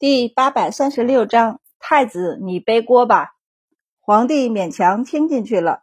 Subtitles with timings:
[0.00, 3.34] 第八百三十六章，太子你背锅吧。
[4.00, 5.82] 皇帝勉强听进去了，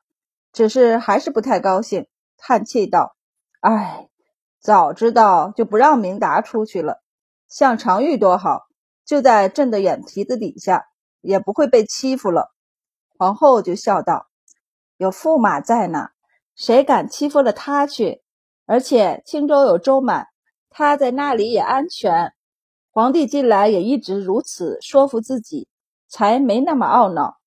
[0.52, 3.16] 只是还是不太高兴，叹气道
[3.62, 4.10] ：“哎，
[4.60, 7.04] 早知道就不让明达出去了。
[7.48, 8.64] 像常玉多好，
[9.06, 10.88] 就在朕的眼皮子底下，
[11.22, 12.52] 也不会被欺负了。”
[13.20, 14.26] 皇后就笑道
[14.98, 16.10] ：“有驸马在呢，
[16.56, 18.24] 谁敢欺负了他去？
[18.66, 20.30] 而且青州有周满，
[20.72, 22.34] 他在那里也安全。”
[22.98, 25.68] 皇帝近来也一直如此说服自己，
[26.08, 27.38] 才没那么懊恼。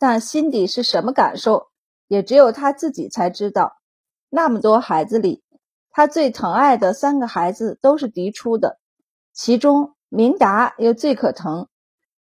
[0.00, 1.68] 但心底是什么感受，
[2.08, 3.76] 也只有他自己才知道。
[4.30, 5.44] 那么多孩子里，
[5.92, 8.80] 他最疼爱的三个孩子都是嫡出的，
[9.32, 11.68] 其中明达又最可疼。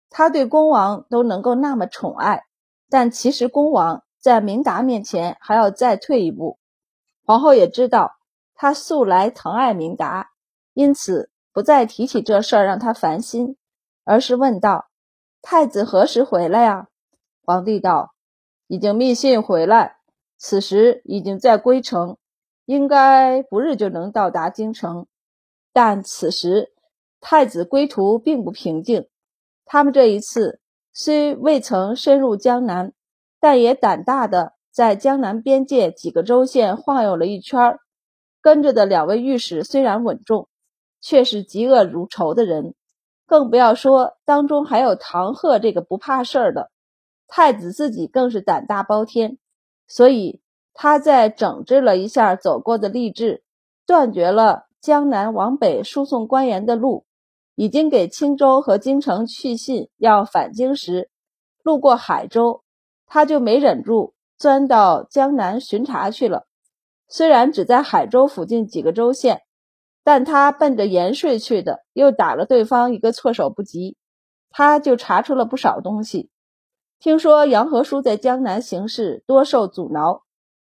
[0.09, 2.43] 他对恭王都能够那么宠爱，
[2.89, 6.57] 但其实恭王在明达面前还要再退一步。
[7.25, 8.13] 皇后也知道
[8.55, 10.29] 他素来疼爱明达，
[10.73, 11.29] 因此。
[11.51, 13.57] 不再提起这事儿让他烦心，
[14.03, 14.89] 而是问道
[15.41, 16.87] ：“太子何时回来呀？”
[17.43, 18.13] 皇帝道
[18.67, 19.97] ：“已经密信回来，
[20.37, 22.17] 此时已经在归程，
[22.65, 25.07] 应该不日就能到达京城。
[25.73, 26.71] 但此时
[27.19, 29.07] 太子归途并不平静，
[29.65, 30.61] 他们这一次
[30.93, 32.93] 虽未曾深入江南，
[33.39, 37.79] 但也胆大的在江南边界几个州县晃悠了一圈。
[38.41, 40.47] 跟着的两位御史虽然稳重。”
[41.01, 42.75] 却是嫉恶如仇的人，
[43.25, 46.71] 更不要说当中还有唐贺这个不怕事儿的
[47.27, 49.37] 太子，自己更是胆大包天。
[49.87, 50.41] 所以
[50.73, 53.43] 他在整治了一下走过的吏治，
[53.85, 57.05] 断绝了江南往北输送官员的路，
[57.55, 61.09] 已经给青州和京城去信要返京时，
[61.63, 62.63] 路过海州，
[63.07, 66.45] 他就没忍住钻到江南巡查去了。
[67.07, 69.41] 虽然只在海州附近几个州县。
[70.03, 73.97] 但他奔着盐税去的，又打了对方一个措手不及，
[74.49, 76.29] 他就查出了不少东西。
[76.99, 80.23] 听说杨和叔在江南行事多受阻挠，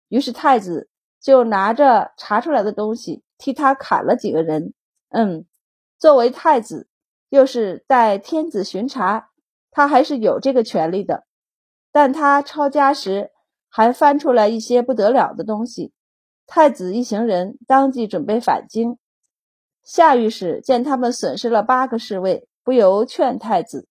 [0.10, 0.90] 于是太子
[1.22, 4.74] 就拿着查出来的东西替他砍了几个人。
[5.10, 5.46] 嗯，
[5.98, 6.90] 作为太子，
[7.30, 9.30] 又是代天子巡查，
[9.72, 11.26] 他还是有这个权利的。
[11.92, 13.32] 但他抄家时
[13.70, 15.94] 还翻出来一些不得了的东西，
[16.48, 18.98] 太子一行人当即准备返京。
[19.86, 23.88] 夏御史见他们损失了八个侍卫，不由劝太子：“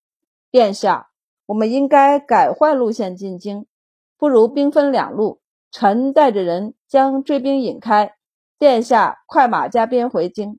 [0.50, 1.10] 殿下，
[1.47, 3.66] 我们应该改换路线进京，
[4.19, 5.41] 不如兵分两路。
[5.71, 8.16] 臣带着人将追兵引开，
[8.59, 10.59] 殿下快马加鞭回京。”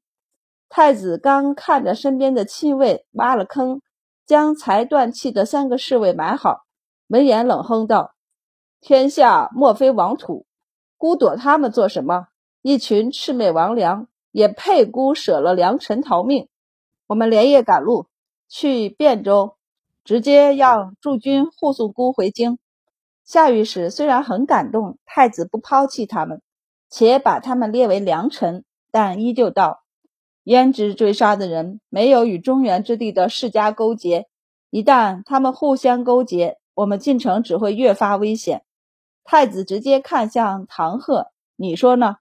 [0.69, 3.81] 太子刚看着身边的亲卫挖了坑，
[4.25, 6.61] 将才断气的三个侍卫埋好，
[7.07, 8.15] 闻言冷哼道
[8.79, 10.45] ：“天下莫非王土，
[10.97, 12.27] 孤躲他们做什么？
[12.61, 16.49] 一群魑魅魍魉！”也配孤舍了良臣逃命？
[17.07, 18.07] 我们连夜赶路
[18.49, 19.55] 去汴州，
[20.03, 22.59] 直接让驻军护送孤回京。
[23.23, 26.41] 夏御史虽然很感动太子不抛弃他们，
[26.89, 29.83] 且把他们列为良臣，但依旧道：
[30.43, 34.27] 胭脂追杀的人没有与中原之地的世家勾结，
[34.69, 38.65] 一旦他们互相勾结，我们进城只会越发危险。
[39.23, 42.17] 太子直接看向唐贺，你说呢？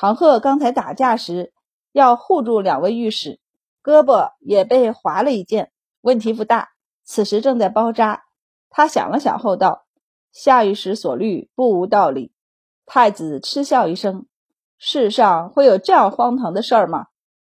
[0.00, 1.52] 唐贺刚才打架时
[1.90, 3.40] 要护住两位御史，
[3.82, 5.72] 胳膊也被划了一剑，
[6.02, 6.68] 问题不大。
[7.02, 8.22] 此时正在包扎。
[8.70, 9.86] 他想了想后道
[10.30, 12.30] ：“夏御史所虑不无道理。”
[12.86, 14.26] 太子嗤笑一声
[14.78, 17.06] ：“世上会有这样荒唐的事儿吗？”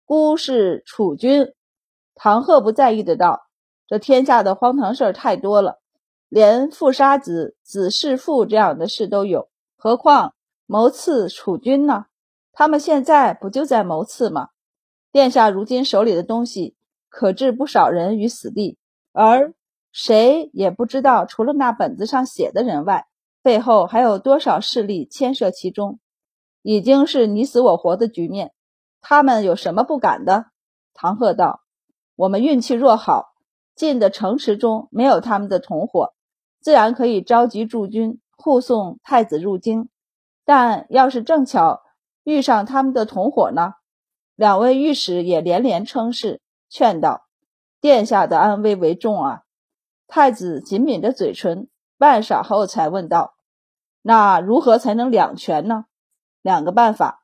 [0.05, 1.55] 孤是储君。
[2.15, 3.47] 唐贺不在意的道
[3.88, 5.81] ：“这天下的荒唐事儿太多了，
[6.28, 10.34] 连父杀子、子弑父这样的事都有，何况
[10.66, 12.05] 谋刺储君呢？”
[12.54, 14.50] 他们现在不就在谋刺吗？
[15.10, 16.76] 殿下如今手里的东西
[17.09, 18.78] 可置不少人于死地，
[19.12, 19.53] 而
[19.92, 23.06] 谁也不知道，除了那本子上写的人外，
[23.43, 25.98] 背后还有多少势力牵涉其中，
[26.62, 28.53] 已经是你死我活的局面。
[29.00, 30.47] 他们有什么不敢的？
[30.94, 31.60] 唐贺道
[32.14, 33.34] ：“我们运气若好，
[33.75, 36.14] 进的城池中没有他们的同伙，
[36.61, 39.88] 自然可以召集驻军护送太子入京。
[40.44, 41.82] 但要是正巧……”
[42.25, 43.75] 遇上他们的同伙呢？
[44.35, 47.26] 两位御史也连连称是，劝道
[47.81, 49.43] ：“殿下的安危为重啊！”
[50.09, 51.69] 太子紧抿着嘴唇，
[51.99, 53.35] 半晌后才问道
[54.03, 55.85] ：“那如何才能两全呢？”
[56.43, 57.23] 两个办法：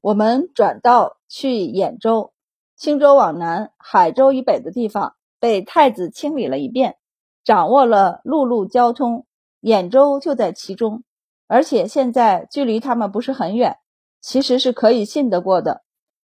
[0.00, 2.32] 我们转道去兖州，
[2.76, 6.96] 青州往南、海州以北的地方被太子清理了一遍，
[7.44, 9.26] 掌握了陆路交通，
[9.60, 11.04] 兖州就在其中，
[11.46, 13.76] 而且现在距离他们不是很远。
[14.20, 15.82] 其实是可以信得过的，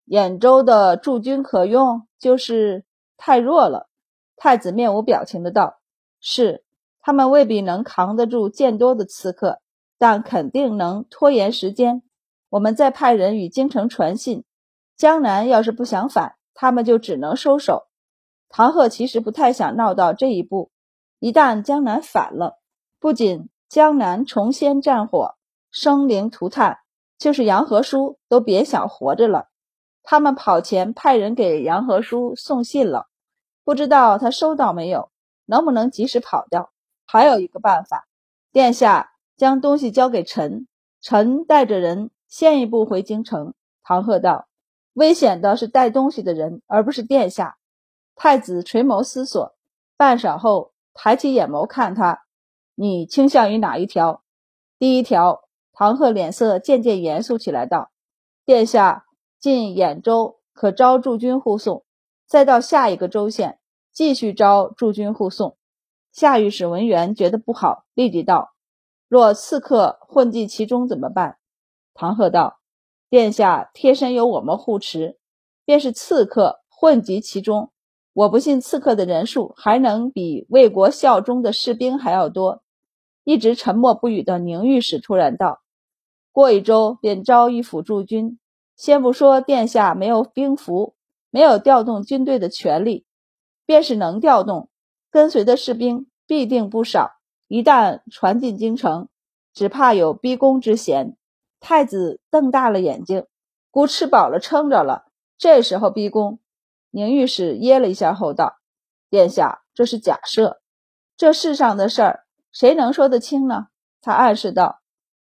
[0.06, 2.84] 兖州的驻军可用，就是
[3.16, 3.88] 太弱了。
[4.36, 5.80] 太子面无表情的道
[6.20, 6.64] ：“是，
[7.00, 9.60] 他们未必能扛得住见多的刺客，
[9.98, 12.02] 但肯定能拖延时间。
[12.48, 14.44] 我们再派人与京城传信，
[14.96, 17.86] 江南要是不想反，他们就只能收手。”
[18.52, 20.70] 唐鹤其实不太想闹到这一步，
[21.20, 22.58] 一旦江南反了，
[22.98, 25.36] 不仅江南重掀战火，
[25.70, 26.78] 生灵涂炭，
[27.20, 29.50] 就是杨和书都别想活着了。
[30.02, 33.08] 他们跑前派人给杨和书送信了，
[33.62, 35.10] 不知道他收到没有，
[35.44, 36.72] 能不能及时跑掉？
[37.06, 38.08] 还有一个办法，
[38.50, 40.66] 殿下将东西交给臣，
[41.02, 43.52] 臣带着人先一步回京城。
[43.84, 44.48] 唐鹤道
[44.94, 47.58] ：“危险的是带东西的人，而不是殿下。”
[48.16, 49.54] 太子垂眸思索，
[49.98, 52.22] 半晌后抬起眼眸看他
[52.74, 54.22] ：“你倾向于哪一条？”
[54.78, 55.49] 第一条。
[55.80, 57.90] 唐鹤脸色渐渐严肃起来，道
[58.44, 59.06] ：“殿下。”
[59.40, 61.86] 进兖州可招驻军护送，
[62.26, 63.58] 再到下一个州县
[63.90, 65.56] 继续招驻军护送。
[66.12, 68.50] 夏御史文员觉得不好，立即道
[69.08, 71.38] ：“若刺客混迹其中怎么办？”
[71.96, 72.60] 唐鹤道
[73.08, 75.16] ：“殿下贴身有我们护持，
[75.64, 77.72] 便是刺客混迹其中，
[78.12, 82.62] 我不信刺客的人数还能比为国效忠的士兵还要多。”
[83.24, 85.60] 一直沉默不语的宁御史突然道
[86.32, 88.38] ：“过一周便招一府驻军。”
[88.76, 90.94] 先不说殿下没有兵符，
[91.28, 93.04] 没有调动军队的权利，
[93.66, 94.70] 便是能调动，
[95.10, 97.10] 跟随的士兵必定不少。
[97.46, 99.08] 一旦传进京城，
[99.52, 101.16] 只怕有逼宫之嫌。
[101.60, 103.26] 太子瞪大了眼睛，
[103.70, 105.04] 姑吃饱了撑着了，
[105.36, 106.38] 这时候逼宫？
[106.90, 108.60] 宁御史噎了一下后道
[109.10, 110.62] ：“殿下，这是假设，
[111.18, 113.66] 这世上的事儿谁能说得清呢？”
[114.00, 114.79] 他暗示道：“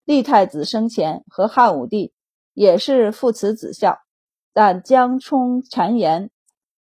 [0.06, 2.14] 立太子生前和汉武帝。”
[2.56, 3.98] 也是父慈子孝，
[4.54, 6.30] 但江充谗言，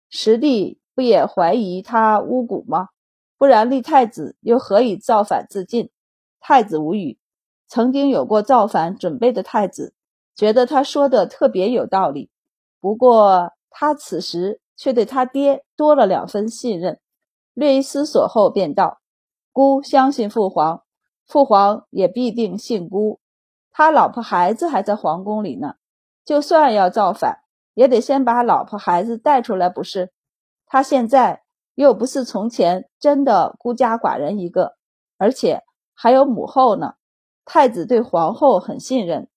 [0.08, 2.90] 实帝不也怀疑他巫蛊吗？
[3.36, 5.90] 不然立太子又何以造反自尽？
[6.38, 7.18] 太子无语。
[7.66, 9.94] 曾经有过造反准备的太子，
[10.36, 12.30] 觉得他说的特别有道理。
[12.78, 17.00] 不过他此时却对他爹多了两分信任。
[17.52, 19.00] 略一思索后，便道
[19.50, 20.84] ：“孤相信父皇，
[21.26, 23.20] 父皇也必定信孤。”
[23.72, 25.74] 他老婆孩子还在皇宫里呢，
[26.24, 27.40] 就算要造反，
[27.74, 30.12] 也得先把老婆孩子带出来，不是？
[30.66, 31.42] 他现在
[31.74, 34.76] 又不是从前真的孤家寡人一个，
[35.18, 35.62] 而且
[35.94, 36.94] 还有母后呢。
[37.46, 39.28] 太子对皇后很信任，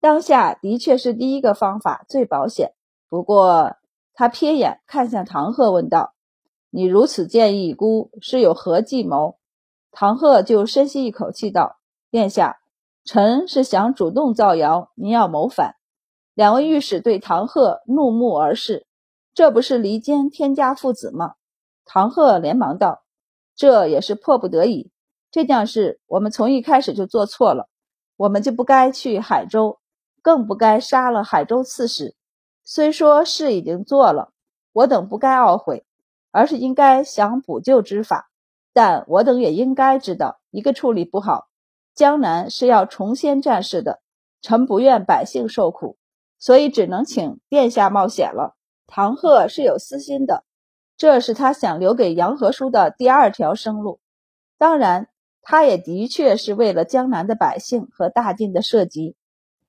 [0.00, 2.72] 当下的确是第一个方法最保险。
[3.10, 3.76] 不过
[4.14, 6.14] 他瞥眼看向唐鹤，问道
[6.70, 9.36] ：“你如此建议孤，是有何计谋？”
[9.96, 11.78] 唐鹤就深吸一口气道
[12.10, 12.58] ：“殿下。”
[13.06, 15.76] 臣是想主动造谣，您要谋反。
[16.32, 18.86] 两位御史对唐鹤怒目而视，
[19.34, 21.34] 这不是离间天家父子吗？
[21.84, 23.04] 唐鹤连忙道
[23.54, 24.90] ：“这也是迫不得已。
[25.30, 27.68] 这件事我们从一开始就做错了，
[28.16, 29.78] 我们就不该去海州，
[30.22, 32.16] 更不该杀了海州刺史。
[32.64, 34.32] 虽说事已经做了，
[34.72, 35.84] 我等不该懊悔，
[36.30, 38.30] 而是应该想补救之法。
[38.74, 41.46] 但我等也应该知道，一个处理不好。”
[41.96, 44.02] 江南是要重新战事的，
[44.42, 45.96] 臣不愿百姓受苦，
[46.40, 48.56] 所以只能请殿下冒险了。
[48.86, 50.44] 唐鹤是有私心的，
[50.96, 54.00] 这是他想留给杨和书的第二条生路。
[54.58, 55.08] 当然，
[55.40, 59.16] 他也的确是为了江南的百姓和大晋的社稷。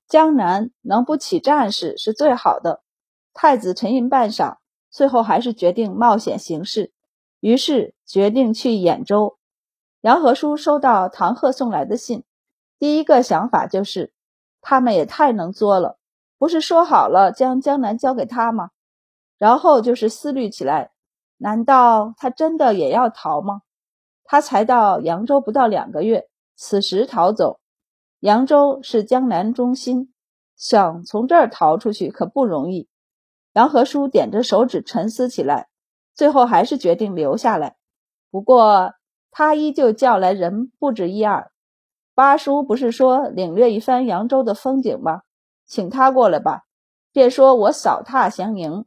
[0.08, 2.82] 江南能不起战事是最好的。
[3.34, 4.56] 太子沉吟半晌，
[4.90, 6.92] 最后还是决定冒险行事，
[7.46, 9.38] 于是决定去兖州。
[10.00, 12.24] 杨和书收到唐鹤送来的信，
[12.76, 14.12] 第一个想法就是，
[14.60, 15.96] 他们也太能作了，
[16.38, 18.70] 不是说好了将江南交给他吗？
[19.38, 20.90] 然后就是思虑起来，
[21.36, 23.62] 难道他真的也要逃吗？
[24.24, 27.60] 他才到扬州不到两个月，此时逃走，
[28.18, 30.12] 扬州是江南中心，
[30.56, 32.88] 想从这儿逃出去可不容易。
[33.52, 35.68] 杨和书点着手指沉思起来，
[36.16, 37.76] 最后还是决定留下来。
[38.32, 38.94] 不过。
[39.38, 41.52] 他依旧叫来人不止一二，
[42.14, 45.20] 八叔不是说领略一番扬州的风景吗？
[45.66, 46.62] 请他过来吧，
[47.12, 48.86] 便说我扫榻相迎。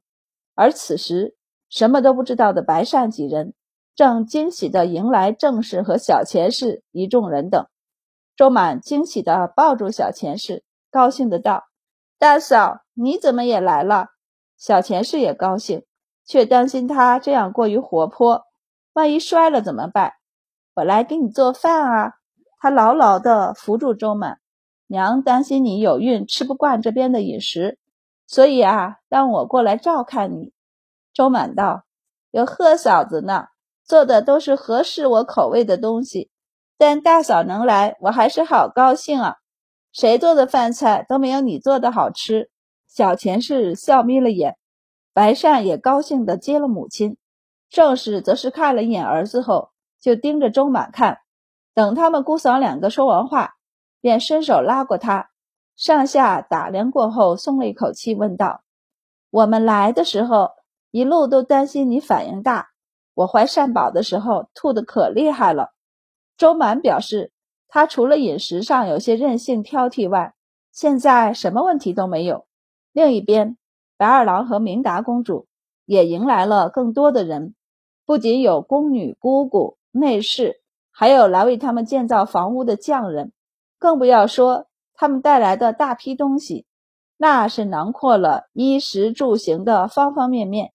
[0.55, 1.35] 而此时
[1.69, 3.53] 什么都不知道的白善几人
[3.93, 7.67] 正惊喜地迎来正氏和小钱氏一众人等。
[8.35, 11.65] 周满惊喜地抱住小钱氏，高兴的道
[12.17, 14.07] ：“大嫂，你怎么也来了？”
[14.57, 15.83] 小钱氏也高兴，
[16.29, 18.43] 却担心他这样过于活泼，
[18.93, 20.13] 万一摔了怎么办？
[20.75, 22.13] 我来给你做饭啊！
[22.59, 24.37] 他牢牢地扶住周满，
[24.85, 27.79] 娘担心你有孕吃不惯这边的饮食，
[28.27, 30.53] 所以啊，让我过来照看你。
[31.15, 31.85] 周满道
[32.29, 33.47] ：“有贺嫂子呢，
[33.83, 36.29] 做的都是合适我口味的东西。
[36.77, 39.37] 但大嫂能来，我还是好高兴啊！
[39.91, 42.51] 谁做的饭菜都没有你做的好吃。
[42.87, 44.58] 小钱氏笑眯了眼，
[45.19, 47.17] 白善也高兴地接了母亲。
[47.69, 51.17] 郑氏则是看了一眼儿子后，就盯着周满看。
[51.73, 53.55] 等他们姑嫂两个说完话，
[53.99, 55.29] 便伸手拉过他，
[55.75, 58.63] 上下打量过后，松了一口气，问道
[59.29, 60.51] ：“我们来的时候，
[60.89, 62.69] 一路都担心你反应大。
[63.13, 65.73] 我怀善宝的时候，吐的可厉害了。”
[66.39, 67.33] 周满表示，
[67.67, 70.33] 他除了饮食上有些任性挑剔外，
[70.71, 72.45] 现在什么问题都没有。
[72.93, 73.57] 另一边，
[73.99, 75.45] 白二郎和明达公主
[75.83, 77.53] 也迎来了更多的人。
[78.05, 83.33] 不仅有宫女、姑姑、内侍，还有来为他们建造房屋的匠人，
[83.77, 86.65] 更不要说他们带来的大批东西，
[87.17, 90.71] 那是囊括了衣食住行的方方面面。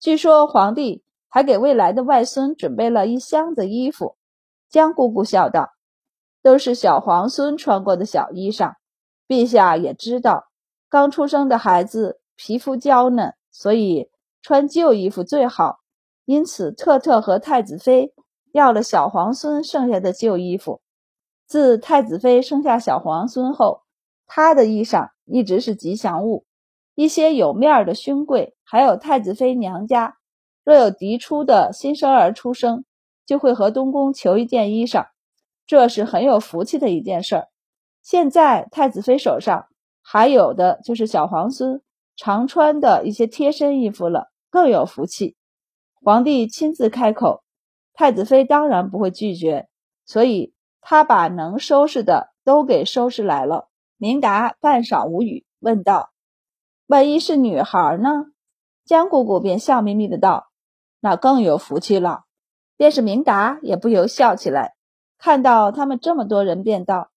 [0.00, 4.16] 据说皇帝还给未来的外孙准备了一箱子衣服。
[4.68, 5.70] 江姑姑笑道
[6.42, 8.74] ：“都是小皇孙穿过的小衣裳，
[9.28, 10.48] 陛下也知道，
[10.90, 14.10] 刚出生的孩子皮肤娇嫩，所以
[14.42, 15.80] 穿旧衣服最好。”
[16.26, 18.14] 因此，特特和太子妃
[18.52, 20.80] 要了小皇孙剩下的旧衣服。
[21.46, 23.82] 自太子妃生下小皇孙后，
[24.26, 26.46] 他的衣裳一直是吉祥物。
[26.94, 30.16] 一些有面儿的勋贵，还有太子妃娘家，
[30.64, 32.86] 若有嫡出的新生儿出生，
[33.26, 35.08] 就会和东宫求一件衣裳，
[35.66, 37.48] 这是很有福气的一件事儿。
[38.02, 39.66] 现在太子妃手上
[40.00, 41.82] 还有的就是小皇孙
[42.16, 45.36] 常穿的一些贴身衣服了，更有福气。
[46.02, 47.42] 皇帝亲自开口，
[47.92, 49.68] 太子妃当然不会拒绝，
[50.04, 53.68] 所以他把能收拾的都给收拾来了。
[53.96, 56.10] 明达半晌无语，问道
[56.86, 58.26] ：“万一是女孩呢？”
[58.84, 60.48] 江姑姑便笑眯眯的道
[61.00, 62.24] ：“那更有福气了。”
[62.76, 64.74] 便是明达也不由笑起来，
[65.16, 67.10] 看到他们这么多人，便道：“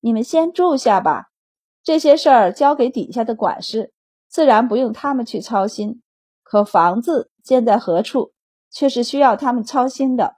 [0.00, 1.30] 你们先住下吧，
[1.82, 3.92] 这些事儿交给底下的管事，
[4.30, 6.00] 自然不用他们去操心。
[6.42, 8.32] 可房子……”建在何处，
[8.70, 10.36] 却是需要他们操心的。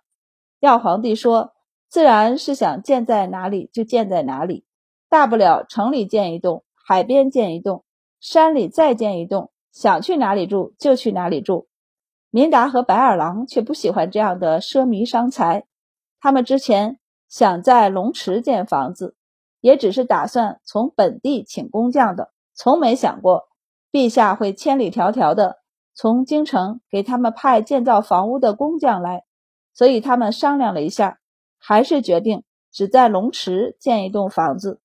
[0.60, 1.52] 要皇帝说，
[1.88, 4.64] 自然是想建在哪里就建在哪里，
[5.08, 7.84] 大不了城里建一栋，海边建一栋，
[8.20, 11.66] 山里再建一栋，想去哪里住就去哪里住。
[12.30, 15.64] 明达和白二郎却不喜欢这样的奢靡伤财。
[16.20, 19.16] 他们之前想在龙池建房子，
[19.60, 23.48] 也只是打算从本地请工匠的，从没想过
[23.92, 25.58] 陛下会千里迢迢的。
[25.94, 29.24] 从京城给他们派建造房屋的工匠来，
[29.74, 31.18] 所以他们商量了一下，
[31.58, 34.80] 还是决定只在龙池建一栋房子。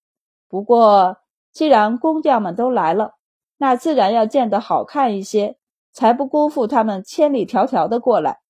[0.50, 1.18] 不过，
[1.54, 3.14] 既然工匠们都来了，
[3.58, 5.58] 那自然要建得好看一些，
[5.94, 8.42] 才不辜负他们千里迢迢的过来。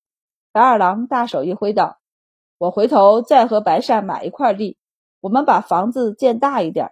[0.50, 1.98] 白二郎大手一挥道
[2.58, 4.76] ：“我回头再和白善买一块地，
[5.20, 6.90] 我们把房子建大一点。”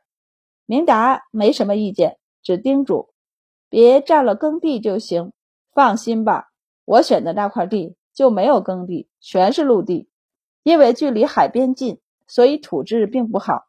[0.64, 3.08] 明达没什么意见，只叮嘱
[3.68, 5.32] ：“别占了耕地就行。”
[5.74, 6.48] 放心吧，
[6.86, 10.08] 我选的那块地就没有耕地，全是陆地。
[10.62, 13.66] 因为距离海边近，所以土质并不好。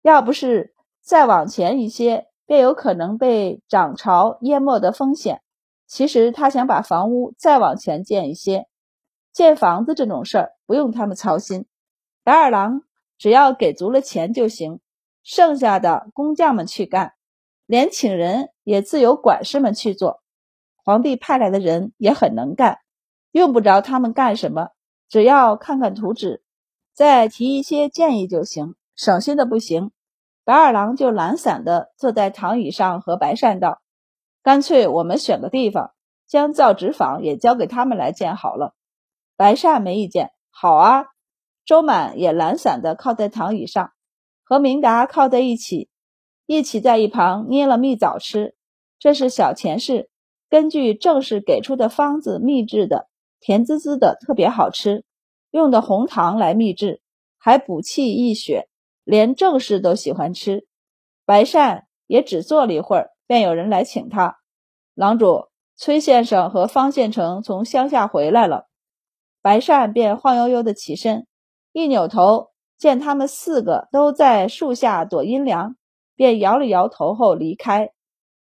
[0.00, 5.42] 要不是再往前一些，便有可能被涨潮淹没的风险。
[5.86, 8.66] 其实他想把房屋再往前建一些。
[9.32, 11.66] 建房子这种事儿不用他们操心，
[12.24, 12.82] 白二郎
[13.18, 14.80] 只要给足了钱就行，
[15.22, 17.12] 剩下的工匠们去干，
[17.72, 20.20] 连请人也自有管事们去做。
[20.84, 22.80] 皇帝派来的人也很能干，
[23.30, 24.68] 用不着他们干什么，
[25.08, 26.42] 只要看看图纸，
[26.92, 29.90] 再提一些建议就行，省心的不行。
[30.44, 33.80] 白二郎就懒散的坐在躺椅上，和白善道
[34.44, 35.94] ：“干脆我们选个地方，
[36.26, 38.74] 将造纸坊也交给他们来建好了。”
[39.34, 41.06] 白善没意见，好啊。
[41.64, 43.92] 周满也懒散的靠在躺椅上，
[44.44, 45.88] 和明达靠在一起，
[46.52, 48.54] 一起在一旁捏了蜜枣吃。
[48.98, 50.10] 这是小前世。
[50.50, 53.08] 根据正氏给出的方子秘制的，
[53.40, 55.04] 甜滋滋的，特别好吃。
[55.50, 57.00] 用的红糖来秘制，
[57.38, 58.68] 还补气益血，
[59.02, 60.66] 连正氏都喜欢吃。
[61.24, 64.36] 白善也只坐了一会儿，便有人来请他。
[64.94, 68.66] 郎主，崔先生和方县城从乡下回来了。
[69.40, 71.26] 白善便晃悠悠的起身，
[71.72, 75.76] 一扭头见他们四个都在树下躲阴凉，
[76.22, 77.90] 便摇了摇头后离开。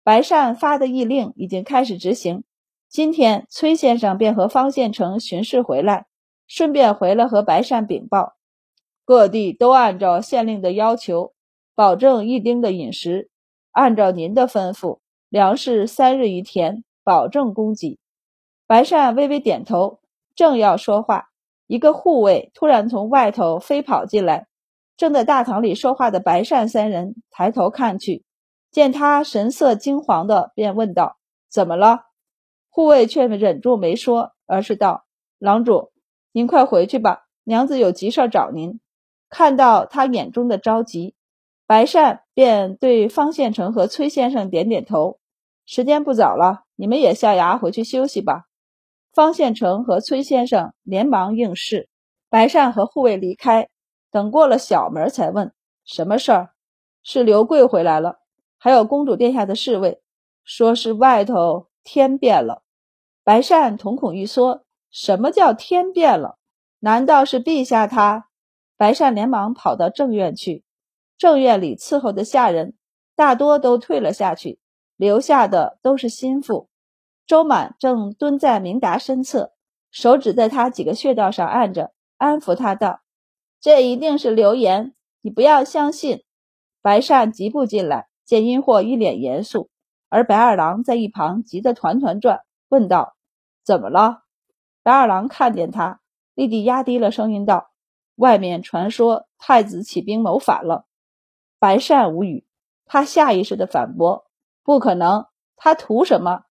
[0.04, 2.44] 白善发的谕令已经开始执行。
[2.90, 6.08] 今天崔先生便和方县城巡视回来，
[6.48, 8.34] 顺便回来和白善禀报，
[9.06, 11.32] 各地都按照县令的要求，
[11.74, 13.30] 保证一丁的饮食。
[13.72, 15.00] 按照您的吩咐，
[15.30, 17.98] 粮食三日一田，保证供给。
[18.68, 20.02] 白善微微点头，
[20.36, 21.30] 正要说话，
[21.68, 24.48] 一个护卫突然从外头飞跑进来，
[25.02, 28.24] 正在大堂里说话的白善三人抬头看去，
[28.70, 31.18] 见他神色惊惶的，便问道
[31.50, 32.02] ：“怎么了？”
[32.70, 35.06] 护卫却忍住没说，而是道
[35.42, 35.92] ：“郎主，
[36.32, 38.80] 您快回去吧，娘子有急事找您。”
[39.28, 41.16] 看到他眼中的着急，
[41.66, 45.18] 白善便对方献成和崔先生点点头
[45.66, 48.44] ：“时间不早了，你们也下衙回去休息吧。”
[49.12, 51.90] 方献成和崔先生连忙应是。
[52.30, 53.68] 白善和护卫离开，
[54.12, 55.54] 等过了小门，才问
[55.84, 56.52] ：“什么事儿？”
[57.02, 58.20] 是刘贵回来了，
[58.58, 60.04] 还有公主殿下的侍卫，
[60.44, 62.64] 说是外头天变了。
[63.24, 66.38] 白善瞳孔一缩：“什么叫天变了？
[66.80, 68.28] 难道是陛下他？”
[68.78, 70.64] 白善连忙跑到正院去。
[71.18, 72.76] 正院里伺候的下人
[73.16, 74.60] 大多都退了下去，
[74.96, 76.68] 留下的都是心腹。
[77.28, 79.54] 周满正蹲在明达身侧，
[79.92, 83.02] 手指在他几个穴道上按着，安抚他道
[83.62, 86.24] ：“这一定是流言，你不要相信。”
[86.82, 89.70] 白善急步进来，见阴货一脸严肃，
[90.10, 92.42] 而白二郎在一旁急得团团转。
[92.70, 93.16] 问道
[93.64, 94.24] ：“怎么了？”
[94.82, 96.02] 白二郎看见他，
[96.34, 97.70] 立即压低了声音道
[98.18, 100.86] ：“外面传说太子起兵谋反了。”
[101.60, 102.48] 白善无语，
[102.86, 104.26] 他下意识的反驳
[104.66, 106.46] ：“不可能，他图什么？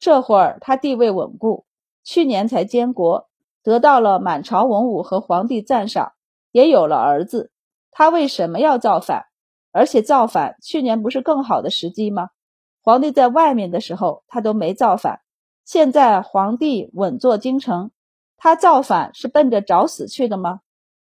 [0.00, 1.64] 这会儿他地位稳固，
[2.02, 3.28] 去年才监国，
[3.62, 6.14] 得到了满朝文武和皇帝赞赏，
[6.56, 7.50] 也有了儿子，
[7.90, 9.26] 他为什么要造反？
[9.72, 12.30] 而且造反，去年不是更好的时机吗？
[12.80, 15.20] 皇帝在外面的时候，他都没造反。”
[15.66, 17.90] 现在皇帝稳坐京城，
[18.38, 20.60] 他造反是奔着找死去的吗？